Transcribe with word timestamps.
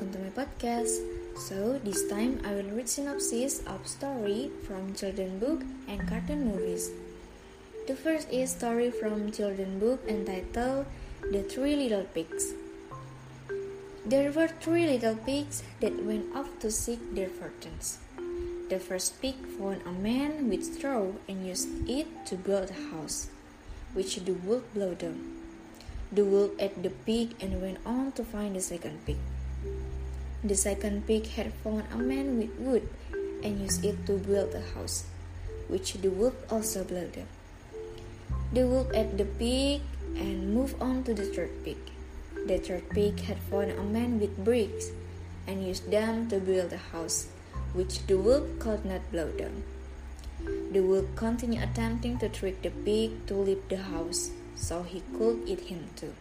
podcast. 0.00 1.00
So 1.36 1.80
this 1.84 2.08
time 2.08 2.40
I 2.44 2.52
will 2.52 2.70
read 2.76 2.88
synopsis 2.88 3.62
of 3.66 3.86
story 3.86 4.50
from 4.66 4.94
children 4.94 5.38
book 5.38 5.62
and 5.88 6.06
cartoon 6.08 6.52
movies. 6.52 6.90
The 7.88 7.96
first 7.96 8.28
is 8.30 8.50
story 8.50 8.90
from 8.90 9.32
children 9.32 9.78
book 9.78 10.00
entitled 10.06 10.86
The 11.32 11.42
Three 11.42 11.76
Little 11.76 12.04
Pigs. 12.12 12.52
There 14.04 14.30
were 14.32 14.48
three 14.48 14.86
little 14.86 15.16
pigs 15.16 15.62
that 15.80 16.04
went 16.04 16.34
off 16.36 16.48
to 16.60 16.70
seek 16.70 17.00
their 17.14 17.28
fortunes. 17.28 17.98
The 18.68 18.78
first 18.78 19.22
pig 19.22 19.34
found 19.58 19.82
a 19.86 19.92
man 19.92 20.48
with 20.50 20.76
straw 20.76 21.12
and 21.28 21.46
used 21.46 21.88
it 21.88 22.06
to 22.26 22.36
build 22.36 22.70
a 22.70 22.80
house, 22.92 23.28
which 23.94 24.16
the 24.16 24.34
wolf 24.34 24.62
blew 24.74 24.94
down. 24.94 25.40
The 26.12 26.24
wolf 26.24 26.52
ate 26.58 26.82
the 26.82 26.90
pig 26.90 27.34
and 27.40 27.62
went 27.62 27.78
on 27.86 28.12
to 28.12 28.24
find 28.24 28.54
the 28.54 28.60
second 28.60 29.04
pig. 29.06 29.18
The 30.44 30.54
second 30.54 31.06
pig 31.06 31.26
had 31.28 31.54
found 31.64 31.84
a 31.92 31.96
man 31.96 32.38
with 32.38 32.52
wood 32.60 32.88
and 33.42 33.60
used 33.60 33.84
it 33.84 34.04
to 34.06 34.18
build 34.18 34.54
a 34.54 34.60
house, 34.76 35.04
which 35.68 35.94
the 35.94 36.10
wolf 36.10 36.34
also 36.52 36.84
blew 36.84 37.08
down. 37.08 37.28
The 38.52 38.66
wolf 38.66 38.92
ate 38.92 39.16
the 39.16 39.24
pig 39.24 39.80
and 40.14 40.54
moved 40.54 40.76
on 40.80 41.04
to 41.04 41.14
the 41.14 41.24
third 41.24 41.50
pig. 41.64 41.78
The 42.46 42.58
third 42.58 42.88
pig 42.90 43.20
had 43.20 43.40
found 43.48 43.72
a 43.72 43.82
man 43.82 44.20
with 44.20 44.44
bricks 44.44 44.92
and 45.46 45.66
used 45.66 45.90
them 45.90 46.28
to 46.28 46.38
build 46.38 46.72
a 46.72 46.82
house, 46.92 47.26
which 47.72 48.06
the 48.06 48.18
wolf 48.18 48.44
could 48.58 48.84
not 48.84 49.10
blow 49.10 49.32
down. 49.32 49.64
The 50.70 50.80
wolf 50.80 51.06
continued 51.16 51.64
attempting 51.64 52.18
to 52.18 52.28
trick 52.28 52.62
the 52.62 52.70
pig 52.70 53.26
to 53.26 53.34
leave 53.34 53.66
the 53.68 53.78
house 53.78 54.30
so 54.54 54.82
he 54.82 55.02
could 55.16 55.48
eat 55.48 55.72
him 55.72 55.88
too. 55.96 56.14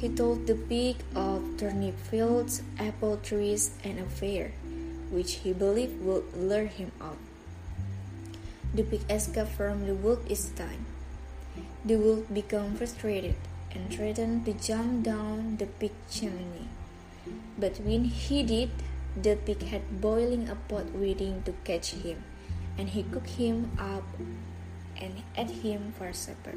He 0.00 0.08
told 0.08 0.46
the 0.46 0.54
pig 0.54 0.96
of 1.14 1.44
turnip 1.60 1.92
fields, 2.08 2.62
apple 2.80 3.18
trees, 3.20 3.76
and 3.84 4.00
a 4.00 4.08
fair, 4.08 4.56
which 5.12 5.44
he 5.44 5.52
believed 5.52 6.00
would 6.00 6.24
lure 6.32 6.72
him 6.72 6.90
out. 7.02 7.20
The 8.72 8.82
pig 8.82 9.04
escaped 9.10 9.52
from 9.52 9.84
the 9.84 9.92
wolf 9.92 10.24
each 10.24 10.56
time. 10.56 10.88
The 11.84 12.00
wolf 12.00 12.32
became 12.32 12.80
frustrated 12.80 13.36
and 13.76 13.92
threatened 13.92 14.48
to 14.48 14.56
jump 14.56 15.04
down 15.04 15.60
the 15.60 15.66
pig 15.66 15.92
chimney. 16.08 16.72
But 17.58 17.76
when 17.84 18.04
he 18.08 18.42
did, 18.42 18.70
the 19.12 19.36
pig 19.36 19.68
had 19.68 20.00
boiling 20.00 20.48
a 20.48 20.56
pot 20.56 20.96
waiting 20.96 21.42
to 21.44 21.52
catch 21.68 21.92
him, 21.92 22.24
and 22.78 22.88
he 22.88 23.02
cooked 23.04 23.36
him 23.36 23.76
up 23.76 24.08
and 24.96 25.20
ate 25.36 25.60
him 25.60 25.92
for 25.92 26.14
supper. 26.14 26.56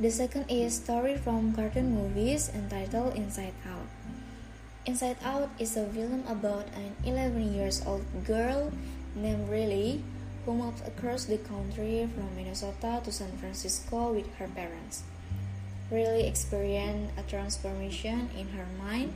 The 0.00 0.08
second 0.08 0.48
is 0.48 0.80
story 0.80 1.20
from 1.20 1.52
cartoon 1.52 1.92
movies 1.92 2.48
entitled 2.56 3.20
Inside 3.20 3.52
Out. 3.68 3.84
Inside 4.88 5.20
Out 5.20 5.52
is 5.60 5.76
a 5.76 5.84
film 5.92 6.24
about 6.24 6.72
an 6.72 6.96
11 7.04 7.52
years 7.52 7.84
old 7.84 8.08
girl 8.24 8.72
named 9.14 9.52
Riley 9.52 10.00
who 10.46 10.56
moved 10.56 10.88
across 10.88 11.28
the 11.28 11.36
country 11.36 12.08
from 12.16 12.32
Minnesota 12.32 13.04
to 13.04 13.12
San 13.12 13.28
Francisco 13.36 14.16
with 14.16 14.24
her 14.40 14.48
parents. 14.48 15.04
Riley 15.92 16.24
experienced 16.24 17.12
a 17.20 17.22
transformation 17.28 18.32
in 18.32 18.48
her 18.56 18.72
mind 18.80 19.12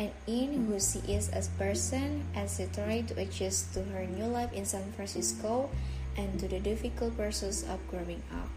and 0.00 0.16
in 0.24 0.64
who 0.64 0.80
she 0.80 1.04
is 1.12 1.28
as 1.28 1.52
a 1.52 1.58
person 1.60 2.24
as 2.32 2.56
she 2.56 2.72
tried 2.72 3.12
to 3.12 3.20
adjust 3.20 3.76
to 3.76 3.84
her 3.92 4.08
new 4.08 4.32
life 4.32 4.56
in 4.56 4.64
San 4.64 4.96
Francisco 4.96 5.68
and 6.16 6.40
to 6.40 6.48
the 6.48 6.56
difficult 6.58 7.20
process 7.20 7.68
of 7.68 7.84
growing 7.92 8.24
up. 8.32 8.48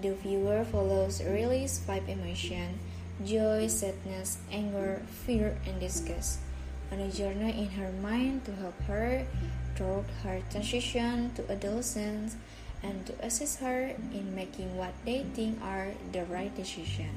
The 0.00 0.14
viewer 0.14 0.64
follows 0.64 1.22
Riley's 1.22 1.78
five 1.78 2.08
emotions 2.08 2.80
joy, 3.24 3.66
sadness, 3.66 4.38
anger, 4.50 5.02
fear, 5.26 5.58
and 5.66 5.78
disgust 5.78 6.40
on 6.90 7.00
a 7.00 7.10
journey 7.10 7.52
in 7.52 7.68
her 7.76 7.92
mind 8.00 8.44
to 8.46 8.52
help 8.52 8.80
her 8.88 9.26
through 9.76 10.04
her 10.24 10.40
transition 10.50 11.32
to 11.34 11.52
adolescence 11.52 12.36
and 12.82 13.04
to 13.06 13.14
assist 13.20 13.60
her 13.60 13.92
in 14.12 14.34
making 14.34 14.76
what 14.76 14.94
they 15.04 15.24
think 15.34 15.60
are 15.60 15.92
the 16.12 16.24
right 16.24 16.54
decision. 16.56 17.10